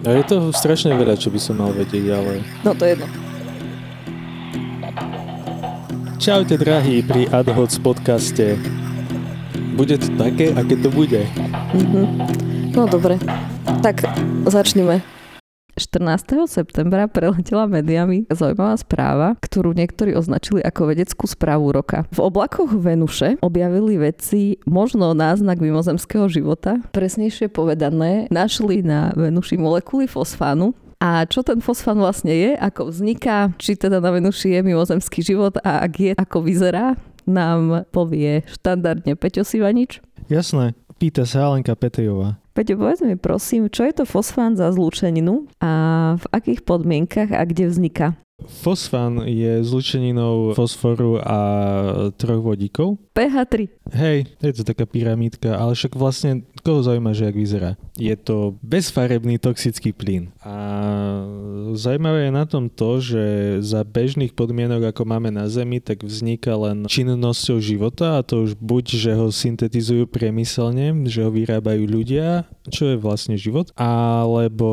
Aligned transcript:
A 0.00 0.16
je 0.16 0.24
to 0.24 0.36
strašne 0.56 0.96
veľa, 0.96 1.20
čo 1.20 1.28
by 1.28 1.36
som 1.36 1.60
mal 1.60 1.76
vedieť, 1.76 2.04
ale... 2.08 2.40
No 2.64 2.72
to 2.72 2.88
je 2.88 2.96
jedno. 2.96 3.06
Čaute 6.16 6.56
drahí 6.56 7.04
pri 7.04 7.28
AdHoc 7.28 7.72
podcaste. 7.84 8.56
Bude 9.76 10.00
to 10.00 10.08
také, 10.16 10.52
aké 10.56 10.76
to 10.80 10.88
bude. 10.92 11.24
Mhm. 11.76 12.02
No 12.72 12.88
dobre, 12.88 13.20
tak 13.84 14.04
začneme. 14.48 15.04
14. 15.80 16.44
septembra 16.44 17.08
preletela 17.08 17.64
médiami 17.64 18.28
zaujímavá 18.28 18.76
správa, 18.76 19.28
ktorú 19.40 19.72
niektorí 19.72 20.12
označili 20.12 20.60
ako 20.60 20.92
vedeckú 20.92 21.24
správu 21.24 21.72
roka. 21.72 22.04
V 22.12 22.20
oblakoch 22.20 22.68
Venuše 22.68 23.40
objavili 23.40 23.96
vedci 23.96 24.60
možno 24.68 25.16
náznak 25.16 25.56
mimozemského 25.56 26.28
života. 26.28 26.76
Presnejšie 26.92 27.48
povedané, 27.48 28.28
našli 28.28 28.84
na 28.84 29.16
Venuši 29.16 29.56
molekuly 29.56 30.04
fosfánu, 30.04 30.76
a 31.00 31.24
čo 31.24 31.40
ten 31.40 31.64
fosfán 31.64 31.96
vlastne 31.96 32.28
je, 32.36 32.50
ako 32.60 32.92
vzniká, 32.92 33.56
či 33.56 33.72
teda 33.72 34.04
na 34.04 34.12
Venuši 34.12 34.52
je 34.52 34.60
mimozemský 34.60 35.24
život 35.24 35.56
a 35.64 35.80
ak 35.80 35.92
je, 35.96 36.12
ako 36.12 36.44
vyzerá, 36.44 36.92
nám 37.24 37.88
povie 37.88 38.44
štandardne 38.52 39.16
Peťo 39.16 39.40
Sivanič. 39.40 40.04
Jasné, 40.28 40.76
pýta 41.00 41.24
sa 41.24 41.48
Alenka 41.48 41.72
Petejová. 41.72 42.36
Peťo, 42.60 42.76
povedz 42.76 43.00
mi 43.00 43.16
prosím, 43.16 43.72
čo 43.72 43.88
je 43.88 43.94
to 43.96 44.04
fosfán 44.04 44.52
za 44.52 44.68
zlúčeninu 44.68 45.48
a 45.64 45.72
v 46.20 46.24
akých 46.28 46.60
podmienkach 46.68 47.32
a 47.32 47.40
kde 47.48 47.72
vzniká? 47.72 48.20
Fosfán 48.46 49.24
je 49.26 49.64
zlučeninou 49.64 50.52
fosforu 50.54 51.20
a 51.20 51.38
troch 52.16 52.40
vodíkov. 52.40 52.96
pH 53.12 53.36
3. 53.48 53.68
Hej, 53.90 54.18
je 54.38 54.52
to 54.54 54.62
taká 54.62 54.86
pyramídka, 54.86 55.58
ale 55.58 55.74
však 55.74 55.98
vlastne 55.98 56.46
koho 56.62 56.84
zaujíma, 56.84 57.10
že 57.10 57.26
jak 57.26 57.36
vyzerá. 57.36 57.70
Je 57.98 58.14
to 58.14 58.54
bezfarebný 58.62 59.40
toxický 59.42 59.90
plyn. 59.90 60.30
A 60.44 60.54
zaujímavé 61.74 62.30
je 62.30 62.32
na 62.32 62.46
tom 62.46 62.70
to, 62.70 63.02
že 63.02 63.24
za 63.64 63.82
bežných 63.82 64.36
podmienok, 64.36 64.94
ako 64.94 65.02
máme 65.08 65.34
na 65.34 65.50
Zemi, 65.50 65.82
tak 65.82 66.06
vzniká 66.06 66.54
len 66.54 66.86
činnosťou 66.86 67.58
života 67.58 68.20
a 68.20 68.24
to 68.24 68.46
už 68.46 68.54
buď, 68.60 68.84
že 68.94 69.12
ho 69.16 69.28
syntetizujú 69.32 70.06
priemyselne, 70.06 70.94
že 71.10 71.26
ho 71.26 71.30
vyrábajú 71.32 71.82
ľudia, 71.88 72.46
čo 72.70 72.94
je 72.94 72.96
vlastne 72.96 73.34
život, 73.34 73.74
alebo 73.74 74.70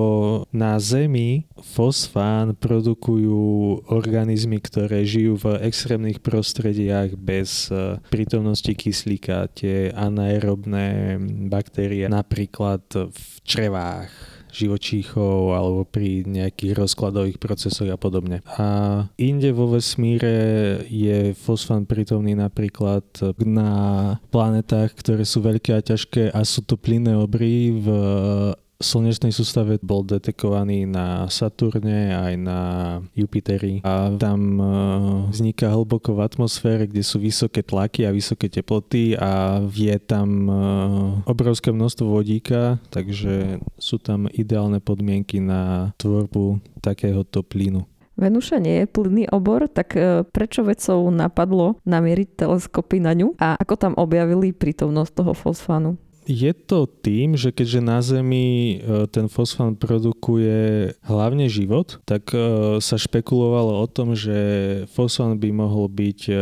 na 0.54 0.78
Zemi 0.78 1.50
fosfán 1.60 2.54
produkujú 2.56 3.84
organizmy, 3.90 4.62
ktoré 4.62 5.04
žijú 5.04 5.42
v 5.42 5.60
extrémnych 5.66 6.22
prostrediach 6.22 7.18
bez 7.18 7.74
eh, 7.74 7.98
prítomnosti 8.14 8.70
kyslíka, 8.70 9.50
tie 9.52 9.90
anaerobné 9.92 11.18
baktérie, 11.50 12.06
napríklad 12.08 12.86
v 12.94 13.24
črevách 13.44 14.37
živočíchov 14.52 15.56
alebo 15.56 15.82
pri 15.88 16.28
nejakých 16.28 16.74
rozkladových 16.78 17.38
procesoch 17.40 17.90
a 17.90 17.98
podobne. 18.00 18.44
A 18.58 18.68
inde 19.20 19.52
vo 19.56 19.72
vesmíre 19.72 20.84
je 20.88 21.34
fosfán 21.38 21.88
prítomný 21.88 22.36
napríklad 22.36 23.06
na 23.42 23.72
planetách, 24.30 24.94
ktoré 24.98 25.24
sú 25.24 25.44
veľké 25.44 25.78
a 25.78 25.86
ťažké 25.86 26.34
a 26.34 26.42
sú 26.44 26.64
to 26.64 26.76
plynné 26.76 27.16
obry 27.16 27.72
v 27.72 27.88
slnečnej 28.78 29.34
sústave 29.34 29.82
bol 29.82 30.06
detekovaný 30.06 30.86
na 30.86 31.26
Saturne 31.34 32.14
aj 32.14 32.34
na 32.38 32.60
Jupiteri 33.18 33.82
a 33.82 34.14
tam 34.14 34.40
e, 34.58 34.64
vzniká 35.34 35.74
hlboko 35.74 36.14
v 36.14 36.24
atmosfére, 36.26 36.86
kde 36.86 37.02
sú 37.02 37.18
vysoké 37.18 37.66
tlaky 37.66 38.06
a 38.06 38.14
vysoké 38.14 38.50
teploty 38.50 39.18
a 39.18 39.62
je 39.66 39.98
tam 39.98 40.30
e, 40.46 40.54
obrovské 41.26 41.74
množstvo 41.74 42.06
vodíka, 42.06 42.78
takže 42.94 43.58
sú 43.82 43.98
tam 43.98 44.30
ideálne 44.30 44.78
podmienky 44.78 45.42
na 45.42 45.94
tvorbu 45.98 46.62
takéhoto 46.80 47.42
plynu. 47.42 47.86
Venuša 48.18 48.58
nie 48.58 48.82
je 48.82 48.90
plynný 48.90 49.26
obor, 49.30 49.70
tak 49.70 49.94
e, 49.94 50.26
prečo 50.26 50.66
vedcov 50.66 51.06
napadlo 51.14 51.78
namieriť 51.86 52.46
teleskopy 52.46 52.98
na 52.98 53.14
ňu 53.14 53.38
a 53.38 53.58
ako 53.62 53.74
tam 53.78 53.94
objavili 53.98 54.54
prítomnosť 54.54 55.12
toho 55.14 55.34
fosfánu? 55.38 56.02
Je 56.28 56.52
to 56.52 56.84
tým, 56.92 57.40
že 57.40 57.56
keďže 57.56 57.80
na 57.80 58.04
Zemi 58.04 58.78
e, 58.84 59.08
ten 59.08 59.32
fosfán 59.32 59.80
produkuje 59.80 60.92
hlavne 61.08 61.48
život, 61.48 62.04
tak 62.04 62.36
e, 62.36 62.78
sa 62.84 63.00
špekulovalo 63.00 63.80
o 63.80 63.88
tom, 63.88 64.12
že 64.12 64.36
fosfán 64.92 65.40
by 65.40 65.50
mohol 65.56 65.88
byť 65.88 66.20
e, 66.28 66.36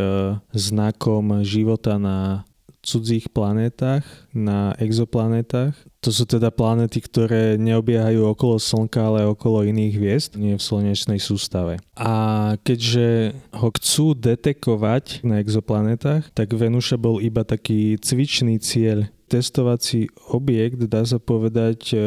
znakom 0.58 1.46
života 1.46 2.02
na 2.02 2.42
cudzích 2.86 3.30
planetách, 3.30 4.06
na 4.30 4.74
exoplanetách. 4.78 5.74
To 6.06 6.10
sú 6.14 6.22
teda 6.22 6.54
planety, 6.54 7.02
ktoré 7.02 7.58
neobiehajú 7.58 8.30
okolo 8.30 8.62
Slnka, 8.62 9.02
ale 9.02 9.26
okolo 9.26 9.66
iných 9.66 9.94
hviezd, 9.98 10.30
nie 10.38 10.54
v 10.54 10.62
slnečnej 10.62 11.18
sústave. 11.18 11.82
A 11.98 12.54
keďže 12.62 13.34
ho 13.50 13.68
chcú 13.74 14.14
detekovať 14.14 15.26
na 15.26 15.42
exoplanetách, 15.42 16.30
tak 16.30 16.54
Venuša 16.54 16.94
bol 16.94 17.18
iba 17.18 17.42
taký 17.42 17.98
cvičný 17.98 18.62
cieľ 18.62 19.10
testovací 19.26 20.06
objekt, 20.30 20.86
dá 20.86 21.02
sa 21.02 21.18
povedať, 21.18 21.94
e, 21.94 21.98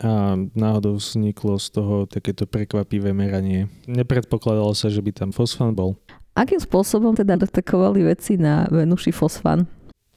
a 0.00 0.36
náhodou 0.52 1.00
vzniklo 1.00 1.56
z 1.56 1.66
toho 1.72 1.94
takéto 2.04 2.44
prekvapivé 2.44 3.16
meranie. 3.16 3.72
Nepredpokladalo 3.88 4.76
sa, 4.76 4.92
že 4.92 5.00
by 5.00 5.10
tam 5.12 5.30
fosfán 5.32 5.72
bol. 5.72 5.96
Akým 6.36 6.60
spôsobom 6.60 7.16
teda 7.16 7.40
detekovali 7.40 8.04
veci 8.12 8.36
na 8.36 8.68
Venuši 8.68 9.08
fosfán? 9.08 9.64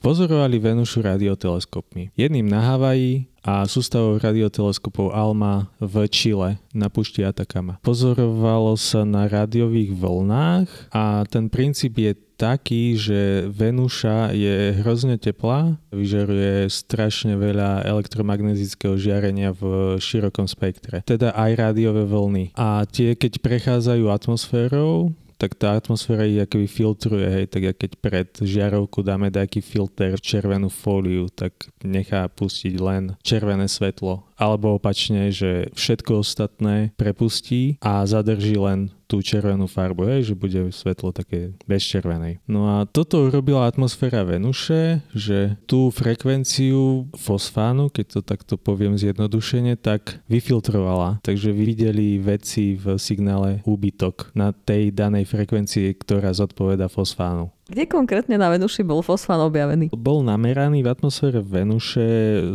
Pozorovali 0.04 0.60
Venušu 0.60 1.00
radioteleskopmi. 1.00 2.12
Jedným 2.16 2.48
na 2.48 2.60
Havaji 2.60 3.29
a 3.40 3.64
sústavou 3.64 4.20
radioteleskopov 4.20 5.12
ALMA 5.16 5.72
v 5.80 5.94
Čile 6.08 6.50
na 6.76 6.92
pušti 6.92 7.24
Atacama. 7.24 7.80
Pozorovalo 7.80 8.76
sa 8.76 9.08
na 9.08 9.26
rádiových 9.26 9.96
vlnách 9.96 10.68
a 10.92 11.24
ten 11.26 11.48
princíp 11.48 11.98
je 12.00 12.12
taký, 12.40 12.96
že 12.96 13.44
Venuša 13.52 14.32
je 14.32 14.72
hrozne 14.80 15.20
teplá, 15.20 15.76
vyžaruje 15.92 16.72
strašne 16.72 17.36
veľa 17.36 17.84
elektromagnetického 17.84 18.96
žiarenia 18.96 19.52
v 19.52 19.96
širokom 20.00 20.48
spektre, 20.48 21.04
teda 21.04 21.36
aj 21.36 21.50
rádiové 21.60 22.08
vlny. 22.08 22.56
A 22.56 22.88
tie, 22.88 23.12
keď 23.12 23.44
prechádzajú 23.44 24.08
atmosférou, 24.08 25.12
tak 25.40 25.56
tá 25.56 25.72
atmosféra 25.80 26.28
ich 26.28 26.44
akoby 26.44 26.68
filtruje, 26.68 27.24
hej, 27.24 27.46
tak 27.48 27.72
keď 27.80 27.90
pred 27.96 28.28
žiarovku 28.44 29.00
dáme 29.00 29.32
nejaký 29.32 29.64
filter 29.64 30.20
červenú 30.20 30.68
fóliu, 30.68 31.32
tak 31.32 31.56
nechá 31.80 32.28
pustiť 32.28 32.76
len 32.76 33.16
červené 33.24 33.64
svetlo. 33.64 34.29
Alebo 34.40 34.80
opačne, 34.80 35.28
že 35.28 35.68
všetko 35.76 36.24
ostatné 36.24 36.96
prepustí 36.96 37.76
a 37.84 38.00
zadrží 38.08 38.56
len 38.56 38.88
tú 39.10 39.18
červenú 39.18 39.66
farbu, 39.66 40.06
hej, 40.06 40.30
že 40.30 40.38
bude 40.38 40.70
svetlo 40.70 41.10
také 41.10 41.50
bez 41.66 41.82
červenej. 41.82 42.38
No 42.46 42.70
a 42.70 42.86
toto 42.86 43.26
urobila 43.26 43.66
atmosféra 43.66 44.22
Venuše, 44.22 45.02
že 45.10 45.58
tú 45.66 45.90
frekvenciu 45.90 47.10
fosfánu, 47.18 47.90
keď 47.90 48.06
to 48.06 48.20
takto 48.22 48.54
poviem 48.54 48.94
zjednodušene, 48.94 49.74
tak 49.82 50.22
vyfiltrovala. 50.30 51.18
Takže 51.26 51.50
videli 51.50 52.22
veci 52.22 52.78
v 52.78 52.94
signále 53.02 53.66
úbytok 53.66 54.30
na 54.38 54.54
tej 54.54 54.94
danej 54.94 55.26
frekvencii, 55.26 55.98
ktorá 55.98 56.30
zodpoveda 56.30 56.86
fosfánu. 56.86 57.50
Kde 57.70 57.86
konkrétne 57.86 58.34
na 58.34 58.50
Venuši 58.50 58.82
bol 58.82 58.98
fosfán 58.98 59.38
objavený? 59.46 59.94
Bol 59.94 60.26
nameraný 60.26 60.82
v 60.82 60.90
atmosfére 60.90 61.38
Venuše 61.38 62.02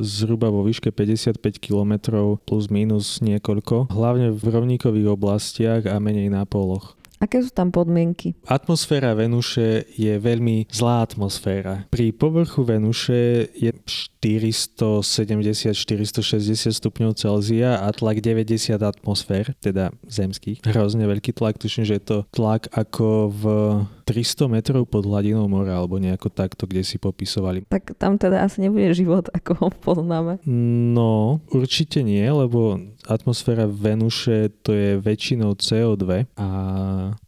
zhruba 0.03 0.51
vo 0.51 0.67
výške 0.67 0.91
55 0.91 1.39
km 1.55 2.19
plus 2.43 2.67
minus 2.67 3.23
niekoľko, 3.23 3.95
hlavne 3.95 4.35
v 4.35 4.43
rovníkových 4.43 5.15
oblastiach 5.15 5.87
a 5.87 6.03
menej 6.03 6.27
na 6.27 6.43
poloch. 6.43 6.99
Aké 7.23 7.39
sú 7.39 7.47
tam 7.47 7.71
podmienky? 7.71 8.35
Atmosféra 8.43 9.15
Venuše 9.15 9.87
je 9.95 10.19
veľmi 10.19 10.67
zlá 10.67 11.07
atmosféra. 11.07 11.87
Pri 11.87 12.11
povrchu 12.11 12.67
Venuše 12.67 13.55
je 13.55 13.71
470-460 14.19 16.75
stupňov 16.75 17.15
Celzia 17.15 17.79
a 17.79 17.87
tlak 17.95 18.19
90 18.19 18.83
atmosfér, 18.83 19.55
teda 19.63 19.95
zemských. 20.11 20.59
Hrozne 20.67 21.07
veľký 21.07 21.31
tlak, 21.31 21.55
tuším, 21.55 21.87
že 21.87 21.95
je 21.97 22.03
to 22.03 22.17
tlak 22.35 22.67
ako 22.75 23.31
v 23.31 23.43
300 24.05 24.45
metrov 24.47 24.85
pod 24.85 25.09
hladinou 25.09 25.49
mora, 25.49 25.81
alebo 25.81 25.97
nejako 25.97 26.29
takto, 26.29 26.69
kde 26.69 26.85
si 26.85 27.01
popisovali. 27.01 27.65
Tak 27.65 27.97
tam 27.97 28.21
teda 28.21 28.45
asi 28.45 28.61
nebude 28.61 28.93
život, 28.93 29.33
ako 29.33 29.51
ho 29.57 29.67
poznáme. 29.73 30.37
No, 30.93 31.41
určite 31.49 32.05
nie, 32.05 32.23
lebo 32.23 32.77
atmosféra 33.09 33.65
Venuše 33.65 34.53
to 34.61 34.71
je 34.77 35.01
väčšinou 35.01 35.57
CO2 35.57 36.29
a 36.37 36.49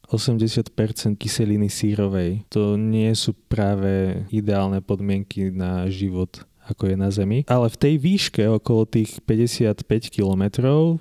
80% 0.07 0.71
kyseliny 1.19 1.67
sírovej. 1.67 2.45
To 2.53 2.79
nie 2.79 3.11
sú 3.17 3.35
práve 3.35 4.23
ideálne 4.31 4.79
podmienky 4.79 5.51
na 5.51 5.89
život 5.91 6.45
ako 6.69 6.93
je 6.93 6.95
na 6.99 7.09
Zemi, 7.09 7.47
ale 7.47 7.71
v 7.71 7.77
tej 7.77 7.95
výške 7.99 8.43
okolo 8.61 8.85
tých 8.85 9.19
55 9.23 9.83
km 10.13 10.43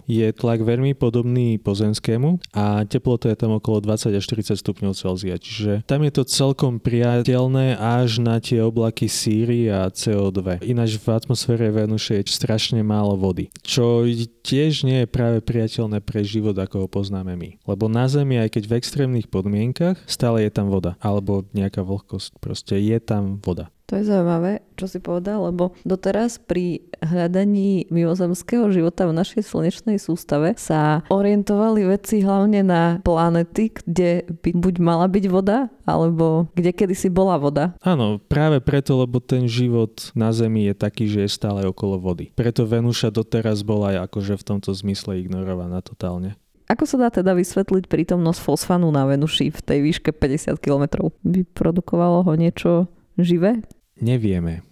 je 0.07 0.27
tlak 0.33 0.63
veľmi 0.63 0.95
podobný 0.95 1.59
pozemskému 1.61 2.55
a 2.55 2.87
teplota 2.87 3.31
je 3.33 3.39
tam 3.39 3.59
okolo 3.59 3.83
20 3.83 4.17
až 4.17 4.25
40 4.25 4.57
stupňov 4.57 4.93
Celzia, 4.97 5.37
čiže 5.37 5.85
tam 5.85 6.03
je 6.07 6.13
to 6.15 6.23
celkom 6.25 6.79
priateľné 6.79 7.77
až 7.77 8.23
na 8.23 8.39
tie 8.39 8.63
oblaky 8.63 9.11
síry 9.11 9.69
a 9.69 9.91
CO2. 9.91 10.63
Ináč 10.65 10.99
v 10.99 11.07
atmosfére 11.13 11.69
Venuše 11.71 12.23
je 12.23 12.25
strašne 12.31 12.81
málo 12.81 13.19
vody, 13.19 13.51
čo 13.63 14.07
tiež 14.47 14.87
nie 14.87 15.05
je 15.05 15.09
práve 15.11 15.43
priateľné 15.43 15.99
pre 16.03 16.23
život, 16.23 16.55
ako 16.55 16.87
ho 16.87 16.89
poznáme 16.89 17.35
my. 17.35 17.59
Lebo 17.67 17.91
na 17.91 18.07
Zemi, 18.07 18.39
aj 18.39 18.55
keď 18.55 18.65
v 18.71 18.77
extrémnych 18.79 19.27
podmienkach, 19.27 19.99
stále 20.07 20.47
je 20.47 20.51
tam 20.55 20.71
voda. 20.71 20.95
Alebo 21.03 21.43
nejaká 21.51 21.83
vlhkosť. 21.83 22.39
Proste 22.39 22.79
je 22.79 22.99
tam 23.03 23.43
voda. 23.43 23.75
To 23.87 23.95
je 23.95 24.03
zaujímavé, 24.03 24.67
čo 24.75 24.91
si 24.91 24.99
povedal, 24.99 25.47
lebo 25.47 25.71
doteraz 25.87 26.43
pri 26.43 26.83
hľadaní 26.99 27.87
mimozemského 27.87 28.67
života 28.75 29.07
v 29.07 29.15
našej 29.15 29.47
slnečnej 29.47 30.03
sústave 30.03 30.59
sa 30.59 31.07
orientovali 31.07 31.87
veci 31.87 32.19
hlavne 32.19 32.67
na 32.67 32.99
planety, 33.07 33.71
kde 33.71 34.27
by 34.43 34.51
buď 34.59 34.75
mala 34.83 35.07
byť 35.07 35.25
voda, 35.31 35.71
alebo 35.87 36.51
kde 36.59 36.75
kedysi 36.75 37.15
bola 37.15 37.39
voda. 37.39 37.79
Áno, 37.79 38.19
práve 38.19 38.59
preto, 38.59 38.99
lebo 38.99 39.23
ten 39.23 39.47
život 39.47 40.11
na 40.19 40.35
Zemi 40.35 40.67
je 40.67 40.75
taký, 40.75 41.07
že 41.07 41.23
je 41.23 41.31
stále 41.31 41.63
okolo 41.63 42.03
vody. 42.03 42.35
Preto 42.35 42.67
Venuša 42.67 43.15
doteraz 43.15 43.63
bola 43.63 44.03
akože 44.03 44.35
v 44.35 44.47
tomto 44.51 44.75
zmysle 44.75 45.23
ignorovaná 45.23 45.79
totálne. 45.79 46.35
Ako 46.67 46.83
sa 46.83 46.99
dá 46.99 47.15
teda 47.15 47.31
vysvetliť 47.39 47.87
prítomnosť 47.87 48.43
fosfanu 48.43 48.91
na 48.91 49.07
Venuši 49.07 49.55
v 49.55 49.61
tej 49.63 49.79
výške 49.87 50.11
50 50.11 50.59
km? 50.59 51.07
Vyprodukovalo 51.23 52.27
ho 52.27 52.33
niečo 52.35 52.91
živé? 53.23 53.63
Nevieme. 54.01 54.67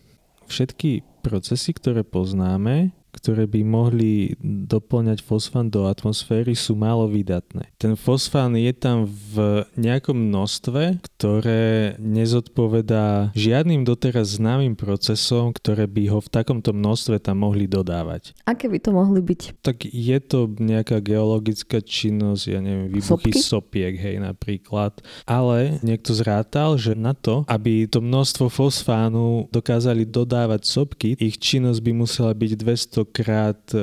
Všetky 0.45 1.07
procesy, 1.25 1.73
ktoré 1.73 2.05
poznáme, 2.05 2.93
ktoré 3.15 3.47
by 3.47 3.63
mohli 3.63 4.35
doplňať 4.43 5.23
fosfán 5.23 5.71
do 5.71 5.87
atmosféry, 5.87 6.59
sú 6.59 6.75
málo 6.75 7.07
vydatné. 7.07 7.71
Ten 7.79 7.95
fosfán 7.95 8.59
je 8.59 8.75
tam 8.75 9.07
v 9.07 9.63
nejakom 9.79 10.19
množstve, 10.19 10.99
ktoré 11.01 11.95
nezodpovedá 12.03 13.31
žiadnym 13.39 13.87
doteraz 13.87 14.37
známym 14.37 14.75
procesom, 14.75 15.55
ktoré 15.55 15.87
by 15.87 16.11
ho 16.11 16.19
v 16.19 16.29
takomto 16.29 16.75
množstve 16.75 17.23
tam 17.23 17.47
mohli 17.47 17.71
dodávať. 17.71 18.35
Aké 18.45 18.67
by 18.67 18.79
to 18.83 18.91
mohli 18.91 19.21
byť? 19.23 19.63
Tak 19.63 19.87
je 19.87 20.19
to 20.19 20.51
nejaká 20.59 20.99
geologická 20.99 21.79
činnosť, 21.79 22.43
ja 22.51 22.61
neviem, 22.61 22.91
výbuchy 22.91 23.31
Sopky? 23.31 23.41
sopiek, 23.41 23.95
hej, 23.95 24.19
napríklad. 24.19 24.99
Ale 25.29 25.79
niekto 25.85 26.11
zrátal, 26.17 26.75
že 26.81 26.99
na 26.99 27.15
to, 27.15 27.47
aby 27.47 27.87
to 27.87 28.01
množstvo 28.01 28.51
fosfánu 28.51 29.47
dokázali 29.53 30.09
dodávať 30.09 30.67
sopky, 30.67 31.15
ich 31.21 31.37
činnosť 31.39 31.81
by 31.85 31.93
musela 31.95 32.33
byť 32.33 32.51
200 32.59 33.04
krát 33.09 33.61
e, 33.73 33.81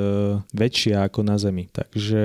väčšia 0.54 1.06
ako 1.06 1.20
na 1.26 1.36
Zemi. 1.38 1.70
Takže 1.70 2.22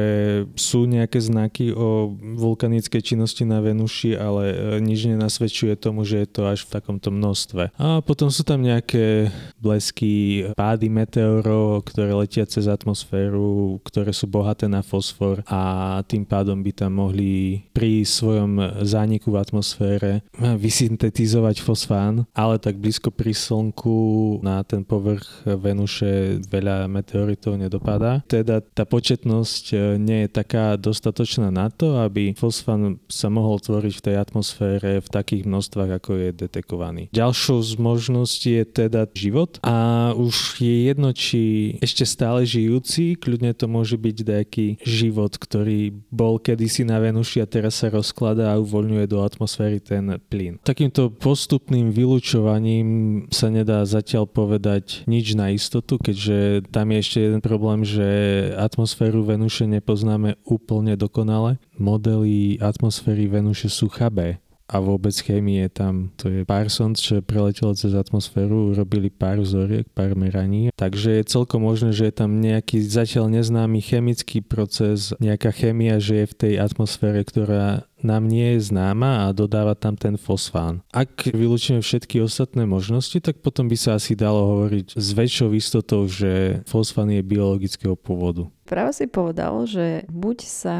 sú 0.57 0.85
nejaké 0.85 1.17
znaky 1.21 1.73
o 1.73 2.13
vulkanickej 2.17 3.01
činnosti 3.01 3.44
na 3.45 3.61
Venuši, 3.61 4.17
ale 4.17 4.44
e, 4.51 4.55
nič 4.81 5.09
nenasvedčuje 5.09 5.77
tomu, 5.77 6.03
že 6.03 6.25
je 6.25 6.27
to 6.29 6.41
až 6.49 6.65
v 6.65 6.73
takomto 6.77 7.09
množstve. 7.13 7.73
A 7.77 8.01
potom 8.01 8.29
sú 8.29 8.41
tam 8.44 8.61
nejaké 8.61 9.29
blesky, 9.61 10.45
pády 10.53 10.88
meteorov, 10.89 11.85
ktoré 11.88 12.13
letia 12.13 12.45
cez 12.45 12.65
atmosféru, 12.65 13.79
ktoré 13.85 14.11
sú 14.11 14.25
bohaté 14.27 14.65
na 14.65 14.81
fosfor 14.81 15.41
a 15.47 16.01
tým 16.05 16.23
pádom 16.25 16.59
by 16.61 16.71
tam 16.73 17.00
mohli 17.00 17.63
pri 17.71 18.03
svojom 18.03 18.81
zániku 18.83 19.33
v 19.33 19.41
atmosfére 19.41 20.11
vysyntetizovať 20.38 21.61
fosfán, 21.61 22.25
ale 22.33 22.57
tak 22.57 22.79
blízko 22.79 23.13
pri 23.13 23.33
Slnku 23.33 24.39
na 24.41 24.63
ten 24.63 24.81
povrch 24.81 25.45
Venuše 25.45 26.41
veľa 26.47 26.87
meteoritov 26.88 27.60
nedopadá. 27.60 28.24
Teda 28.25 28.63
tá 28.63 28.88
početnosť 28.88 29.63
e, 29.72 29.78
nie 30.00 30.25
je 30.25 30.30
taká 30.31 30.80
dostatočná 30.80 31.51
na 31.51 31.68
to, 31.68 32.00
aby 32.00 32.34
fosfán 32.34 32.98
sa 33.12 33.28
mohol 33.28 33.60
tvoriť 33.60 33.94
v 34.00 34.06
tej 34.07 34.16
atmosfére 34.18 34.92
v 35.04 35.10
takých 35.12 35.44
množstvách, 35.45 35.92
ako 36.01 36.12
je 36.18 36.30
detekovaný. 36.34 37.04
Ďalšou 37.12 37.60
z 37.62 37.74
možností 37.78 38.57
je 38.57 38.66
teda 38.88 39.06
život 39.13 39.60
a 39.62 40.12
už 40.16 40.63
je 40.63 40.75
jedno, 40.88 41.12
či 41.12 41.75
ešte 41.84 42.07
stále 42.07 42.48
žijúci, 42.48 43.19
kľudne 43.19 43.51
to 43.51 43.68
môže 43.68 44.00
byť 44.00 44.18
nejaký 44.24 44.68
život, 44.81 45.36
ktorý 45.36 45.92
bol 46.07 46.39
kedysi 46.39 46.88
na 46.88 47.04
Venuši 47.04 47.44
a 47.44 47.48
teraz 47.50 47.84
sa 47.84 47.92
rozkladá 47.92 48.56
a 48.56 48.62
uvoľňuje 48.62 49.06
do 49.12 49.19
atmosféry 49.22 49.84
ten 49.84 50.16
plyn. 50.31 50.57
Takýmto 50.63 51.12
postupným 51.12 51.92
vylúčovaním 51.92 52.88
sa 53.28 53.51
nedá 53.51 53.84
zatiaľ 53.84 54.30
povedať 54.30 55.04
nič 55.10 55.36
na 55.36 55.51
istotu, 55.51 56.00
keďže 56.00 56.69
tam 56.77 56.94
je 56.94 57.01
ešte 57.01 57.18
jeden 57.25 57.41
problém, 57.41 57.81
že 57.81 58.06
atmosféru 58.53 59.25
Venuše 59.25 59.65
nepoznáme 59.65 60.38
úplne 60.45 60.94
dokonale. 60.94 61.57
Modely 61.74 62.62
atmosféry 62.62 63.25
Venuše 63.25 63.65
sú 63.65 63.89
chabé 63.89 64.38
a 64.67 64.83
vôbec 64.83 65.15
chémie 65.15 65.63
tam, 65.71 66.11
to 66.19 66.27
je 66.27 66.43
pár 66.43 66.67
sond, 66.67 66.99
čo 66.99 67.23
preletelo 67.23 67.71
cez 67.71 67.95
atmosféru, 67.95 68.75
urobili 68.75 69.07
pár 69.07 69.39
vzoriek, 69.39 69.87
pár 69.95 70.13
meraní, 70.19 70.75
takže 70.75 71.23
je 71.23 71.31
celkom 71.31 71.63
možné, 71.63 71.95
že 71.95 72.11
je 72.11 72.13
tam 72.13 72.43
nejaký 72.43 72.83
zatiaľ 72.83 73.31
neznámy 73.31 73.79
chemický 73.79 74.43
proces, 74.43 75.15
nejaká 75.23 75.55
chémia, 75.55 76.03
že 76.03 76.23
je 76.23 76.31
v 76.31 76.37
tej 76.37 76.53
atmosfére, 76.59 77.23
ktorá 77.23 77.87
nám 78.03 78.29
nie 78.29 78.53
je 78.57 78.69
známa 78.69 79.25
a 79.25 79.33
dodáva 79.33 79.73
tam 79.73 79.97
ten 79.97 80.21
fosfán. 80.21 80.85
Ak 80.93 81.25
vylúčime 81.33 81.81
všetky 81.81 82.21
ostatné 82.21 82.69
možnosti, 82.69 83.17
tak 83.17 83.41
potom 83.41 83.65
by 83.65 83.77
sa 83.79 83.97
asi 83.97 84.13
dalo 84.13 84.45
hovoriť 84.53 84.93
s 84.93 85.07
väčšou 85.17 85.49
istotou, 85.57 86.05
že 86.05 86.61
fosfán 86.69 87.09
je 87.09 87.25
biologického 87.25 87.97
pôvodu. 87.97 88.45
Práve 88.69 88.93
si 88.93 89.09
povedal, 89.09 89.65
že 89.65 90.05
buď 90.11 90.37
sa 90.45 90.77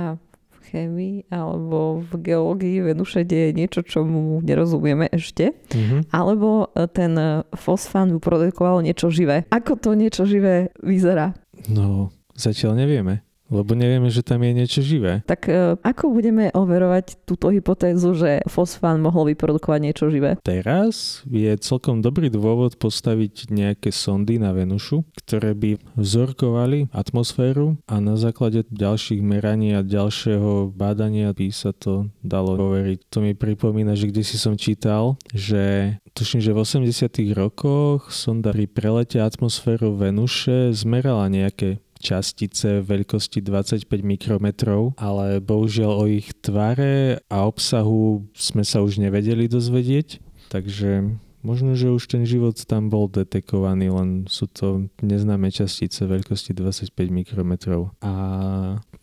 chémii 0.68 1.28
alebo 1.32 2.04
v 2.04 2.12
geológii 2.24 2.84
Venuše 2.84 3.24
deje 3.24 3.56
niečo, 3.56 3.84
čo 3.84 4.04
mu 4.04 4.40
nerozumieme 4.44 5.12
ešte, 5.12 5.52
mm-hmm. 5.52 6.12
alebo 6.12 6.72
e, 6.76 6.88
ten 6.92 7.14
e, 7.16 7.44
fosfán 7.56 8.16
vyprodukoval 8.16 8.84
niečo 8.84 9.12
živé. 9.12 9.48
Ako 9.52 9.80
to 9.80 9.96
niečo 9.96 10.24
živé 10.24 10.72
vyzerá? 10.80 11.36
No, 11.68 12.14
zatiaľ 12.36 12.86
nevieme 12.86 13.27
lebo 13.48 13.74
nevieme, 13.74 14.12
že 14.12 14.24
tam 14.24 14.44
je 14.44 14.52
niečo 14.52 14.82
živé. 14.84 15.24
Tak 15.24 15.48
e, 15.48 15.80
ako 15.80 16.12
budeme 16.12 16.52
overovať 16.52 17.24
túto 17.24 17.52
hypotézu, 17.52 18.16
že 18.16 18.44
fosfán 18.48 19.00
mohol 19.00 19.32
vyprodukovať 19.34 19.80
niečo 19.80 20.06
živé? 20.12 20.36
Teraz 20.44 21.24
je 21.28 21.52
celkom 21.60 22.04
dobrý 22.04 22.28
dôvod 22.28 22.76
postaviť 22.76 23.52
nejaké 23.52 23.90
sondy 23.92 24.40
na 24.40 24.52
Venušu, 24.52 25.08
ktoré 25.24 25.56
by 25.56 25.80
vzorkovali 25.96 26.92
atmosféru 26.92 27.80
a 27.88 28.04
na 28.04 28.20
základe 28.20 28.68
ďalších 28.68 29.24
meraní 29.24 29.74
a 29.76 29.82
ďalšieho 29.84 30.72
bádania 30.76 31.32
by 31.32 31.48
sa 31.52 31.72
to 31.72 32.12
dalo 32.22 32.56
overiť. 32.60 33.00
To 33.12 33.20
mi 33.24 33.32
pripomína, 33.34 33.96
že 33.96 34.12
kde 34.12 34.24
si 34.24 34.36
som 34.36 34.60
čítal, 34.60 35.16
že 35.32 35.96
tuším, 36.18 36.42
že 36.42 36.52
v 36.52 36.62
80 36.66 37.38
rokoch 37.38 38.10
sonda 38.10 38.50
pri 38.50 38.66
prelete 38.66 39.22
atmosféru 39.22 39.94
Venuše 39.94 40.74
zmerala 40.74 41.30
nejaké 41.30 41.78
častice 42.00 42.82
veľkosti 42.86 43.44
25 43.44 43.86
mikrometrov, 44.02 44.98
ale 44.98 45.44
bohužiaľ 45.44 45.92
o 46.02 46.06
ich 46.08 46.32
tvare 46.40 47.22
a 47.28 47.38
obsahu 47.46 48.26
sme 48.34 48.64
sa 48.64 48.82
už 48.82 49.02
nevedeli 49.02 49.50
dozvedieť, 49.50 50.22
takže 50.50 51.18
možno, 51.48 51.80
že 51.80 51.94
už 51.94 52.04
ten 52.12 52.28
život 52.28 52.60
tam 52.68 52.92
bol 52.92 53.08
detekovaný, 53.08 53.88
len 53.94 54.10
sú 54.28 54.52
to 54.52 54.92
neznáme 55.00 55.48
častice 55.48 56.04
veľkosti 56.04 56.52
25 56.52 56.92
mikrometrov. 57.08 57.96
A 58.04 58.14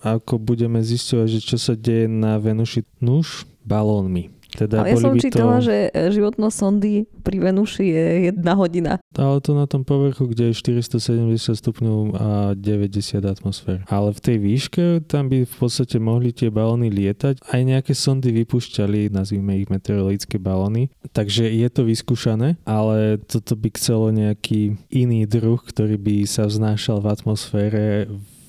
ako 0.04 0.36
budeme 0.36 0.84
zisťovať, 0.84 1.28
že 1.32 1.40
čo 1.40 1.56
sa 1.56 1.72
deje 1.72 2.04
na 2.04 2.36
Venuši? 2.36 2.84
Nuž, 3.00 3.48
balónmi. 3.64 4.28
Teda 4.54 4.87
Ale 4.87 4.94
ja 4.94 5.02
som 5.02 5.18
čítala, 5.18 5.58
to... 5.58 5.66
že 5.66 5.76
e, 5.90 6.14
životnosť 6.14 6.54
sondy 6.54 7.11
pri 7.26 7.37
Venuši 7.42 7.87
je 7.90 8.06
jedna 8.30 8.54
hodina. 8.54 9.02
Ale 9.18 9.42
to 9.42 9.58
na 9.58 9.66
tom 9.66 9.82
povrchu, 9.82 10.30
kde 10.30 10.54
je 10.54 10.54
470 10.78 11.58
stupňov 11.58 11.99
a 12.14 12.28
90 12.54 13.18
atmosfér. 13.26 13.82
Ale 13.90 14.14
v 14.14 14.20
tej 14.23 14.37
výške 14.38 14.84
tam 15.11 15.26
by 15.26 15.42
v 15.42 15.54
podstate 15.58 15.99
mohli 15.99 16.30
tie 16.30 16.54
balóny 16.54 16.88
lietať. 16.88 17.42
Aj 17.50 17.61
nejaké 17.66 17.92
sondy 17.99 18.30
vypúšťali, 18.30 19.11
nazvime 19.11 19.58
ich 19.58 19.66
meteorologické 19.66 20.38
balóny. 20.38 20.94
Takže 21.11 21.50
je 21.50 21.68
to 21.70 21.82
vyskúšané, 21.82 22.54
ale 22.62 23.18
toto 23.26 23.58
by 23.58 23.75
chcelo 23.75 24.14
nejaký 24.14 24.78
iný 24.94 25.26
druh, 25.26 25.58
ktorý 25.58 25.99
by 25.99 26.16
sa 26.30 26.46
vznášal 26.46 27.02
v 27.02 27.11
atmosfére 27.11 27.84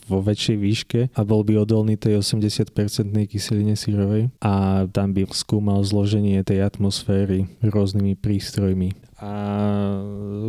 vo 0.06 0.22
väčšej 0.22 0.58
výške 0.58 1.00
a 1.14 1.22
bol 1.26 1.42
by 1.42 1.62
odolný 1.66 1.98
tej 1.98 2.22
80-percentnej 2.22 3.26
kyseline 3.26 3.74
sírovej 3.74 4.30
a 4.42 4.86
tam 4.90 5.12
by 5.12 5.26
skúmal 5.34 5.82
zloženie 5.82 6.42
tej 6.46 6.62
atmosféry 6.66 7.50
rôznymi 7.66 8.18
prístrojmi 8.18 8.94
A 9.20 9.32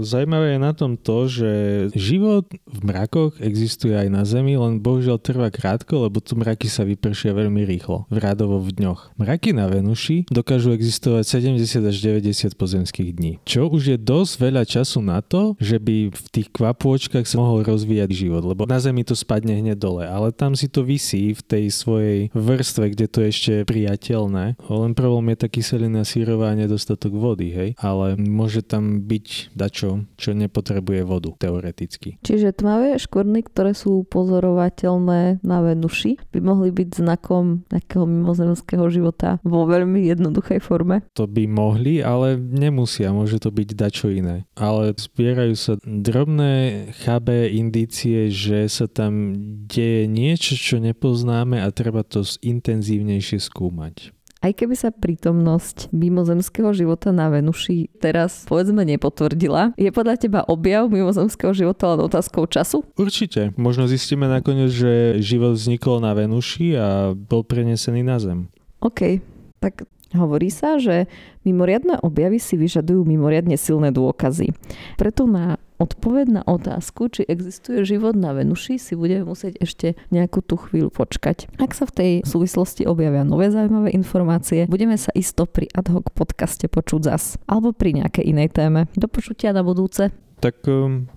zaujímavé 0.00 0.56
je 0.56 0.60
na 0.62 0.72
tom 0.72 0.94
to, 0.96 1.28
že 1.28 1.50
život 1.92 2.46
v 2.64 2.78
mrakoch 2.86 3.36
existuje 3.42 3.92
aj 3.92 4.08
na 4.08 4.22
Zemi, 4.24 4.56
len 4.56 4.78
bohužiaľ 4.80 5.18
trvá 5.20 5.52
krátko, 5.52 6.08
lebo 6.08 6.22
tu 6.22 6.38
mraky 6.38 6.70
sa 6.70 6.86
vypršia 6.86 7.34
veľmi 7.36 7.66
rýchlo, 7.66 8.08
v 8.08 8.18
rádovo 8.18 8.62
v 8.62 8.72
dňoch. 8.72 9.18
Mraky 9.20 9.52
na 9.52 9.68
Venuši 9.68 10.30
dokážu 10.32 10.72
existovať 10.72 11.42
70 11.42 11.82
až 11.82 11.96
90 12.00 12.54
pozemských 12.54 13.10
dní, 13.12 13.32
čo 13.42 13.68
už 13.68 13.94
je 13.94 13.98
dosť 13.98 14.32
veľa 14.38 14.62
času 14.62 14.98
na 15.02 15.20
to, 15.20 15.58
že 15.60 15.76
by 15.82 16.10
v 16.10 16.26
tých 16.32 16.48
kvapôčkach 16.54 17.26
sa 17.26 17.42
mohol 17.42 17.66
rozvíjať 17.66 18.10
život, 18.14 18.46
lebo 18.46 18.64
na 18.64 18.80
Zemi 18.80 19.02
to 19.02 19.18
spadne 19.18 19.58
hneď 19.58 19.78
dole, 19.78 20.06
ale 20.06 20.30
tam 20.30 20.54
si 20.54 20.70
to 20.70 20.86
vysí 20.86 21.34
v 21.34 21.42
tej 21.42 21.64
svojej 21.74 22.18
vrstve, 22.32 22.84
kde 22.94 23.06
to 23.10 23.18
je 23.26 23.28
ešte 23.28 23.52
priateľné. 23.66 24.58
Len 24.58 24.92
problém 24.94 25.34
je 25.34 25.42
taký 25.42 25.56
kyselina 25.66 26.04
sírová 26.04 26.52
a 26.52 26.58
nedostatok 26.58 27.10
vody, 27.16 27.50
hej, 27.50 27.70
ale 27.80 28.14
môže 28.20 28.55
tam 28.62 29.04
byť 29.04 29.56
dačo, 29.56 30.04
čo 30.20 30.32
nepotrebuje 30.32 31.02
vodu, 31.04 31.30
teoreticky. 31.36 32.20
Čiže 32.22 32.56
tmavé 32.56 32.96
škvrny, 33.00 33.40
ktoré 33.48 33.72
sú 33.72 34.04
pozorovateľné 34.08 35.40
na 35.42 35.58
Venuši, 35.64 36.20
by 36.32 36.38
mohli 36.40 36.70
byť 36.72 36.88
znakom 37.02 37.66
nejakého 37.72 38.04
mimozemského 38.04 38.86
života 38.92 39.42
vo 39.42 39.66
veľmi 39.66 40.06
jednoduchej 40.06 40.62
forme? 40.62 41.04
To 41.18 41.26
by 41.26 41.44
mohli, 41.50 42.00
ale 42.00 42.38
nemusia, 42.38 43.10
môže 43.10 43.42
to 43.42 43.50
byť 43.50 43.68
dačo 43.74 44.08
iné. 44.12 44.46
Ale 44.56 44.94
zbierajú 44.96 45.54
sa 45.56 45.74
drobné 45.82 46.88
chabé 47.02 47.50
indície, 47.52 48.28
že 48.30 48.68
sa 48.70 48.86
tam 48.86 49.36
deje 49.66 50.06
niečo, 50.06 50.54
čo 50.54 50.76
nepoznáme 50.78 51.60
a 51.60 51.68
treba 51.72 52.06
to 52.06 52.22
intenzívnejšie 52.44 53.40
skúmať. 53.42 54.16
Aj 54.44 54.52
keby 54.52 54.76
sa 54.76 54.92
prítomnosť 54.92 55.90
mimozemského 55.96 56.68
života 56.76 57.08
na 57.10 57.32
Venuši 57.32 57.88
teraz 57.98 58.44
povedzme 58.44 58.84
nepotvrdila, 58.84 59.72
je 59.80 59.88
podľa 59.88 60.14
teba 60.20 60.40
objav 60.44 60.92
mimozemského 60.92 61.56
života 61.56 61.96
len 61.96 62.04
otázkou 62.04 62.44
času? 62.44 62.84
Určite. 63.00 63.56
Možno 63.56 63.88
zistíme 63.88 64.28
nakoniec, 64.28 64.70
že 64.70 65.18
život 65.24 65.56
vznikol 65.56 66.04
na 66.04 66.12
Venuši 66.12 66.76
a 66.76 66.88
bol 67.16 67.42
prenesený 67.48 68.04
na 68.04 68.20
Zem. 68.20 68.52
OK, 68.84 69.24
tak 69.58 69.88
Hovorí 70.16 70.48
sa, 70.48 70.80
že 70.80 71.06
mimoriadne 71.44 72.00
objavy 72.00 72.40
si 72.40 72.56
vyžadujú 72.56 73.04
mimoriadne 73.04 73.54
silné 73.60 73.92
dôkazy. 73.92 74.56
Preto 74.96 75.28
na 75.28 75.60
odpoveď 75.76 76.40
na 76.40 76.42
otázku, 76.42 77.12
či 77.12 77.28
existuje 77.28 77.84
život 77.84 78.16
na 78.16 78.32
Venuši, 78.32 78.80
si 78.80 78.96
budeme 78.96 79.28
musieť 79.28 79.60
ešte 79.60 79.92
nejakú 80.08 80.40
tú 80.40 80.56
chvíľu 80.56 80.88
počkať. 80.88 81.52
Ak 81.60 81.76
sa 81.76 81.84
v 81.84 81.92
tej 81.92 82.12
súvislosti 82.24 82.88
objavia 82.88 83.28
nové 83.28 83.52
zaujímavé 83.52 83.92
informácie, 83.92 84.64
budeme 84.66 84.96
sa 84.96 85.12
isto 85.12 85.44
pri 85.44 85.68
ad 85.76 85.92
hoc 85.92 86.10
podcaste 86.16 86.66
počuť 86.66 87.00
zas. 87.12 87.36
Alebo 87.44 87.76
pri 87.76 88.00
nejakej 88.00 88.24
inej 88.24 88.56
téme. 88.56 88.88
Do 88.96 89.06
počutia 89.06 89.52
na 89.52 89.60
budúce. 89.60 90.10
Tak 90.40 90.64
um, 90.68 91.08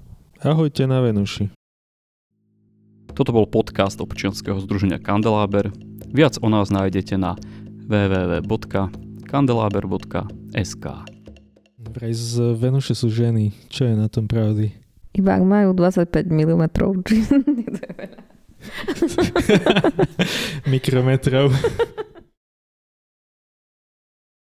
ahojte 0.44 0.84
na 0.88 1.00
Venuši. 1.04 1.52
Toto 3.16 3.36
bol 3.36 3.50
podcast 3.50 4.00
občianskeho 4.00 4.60
združenia 4.64 5.02
Kandeláber. 5.02 5.74
Viac 6.10 6.40
o 6.40 6.48
nás 6.48 6.72
nájdete 6.72 7.20
na 7.20 7.36
www.kandelaber.sk 7.90 10.86
Vraj 11.90 12.14
z 12.14 12.54
Venuše 12.54 12.94
sú 12.94 13.10
ženy. 13.10 13.50
Čo 13.66 13.90
je 13.90 13.98
na 13.98 14.06
tom 14.06 14.30
pravdy? 14.30 14.78
Iba 15.18 15.42
ak 15.42 15.44
majú 15.44 15.74
25 15.74 16.30
mm. 16.30 16.70
Mikrometrov. 20.72 21.50